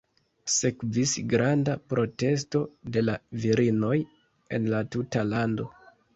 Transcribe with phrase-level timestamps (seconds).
[0.51, 2.63] Sekvis granda protesto
[2.97, 3.93] de la virinoj
[4.59, 5.71] en la tuta lando.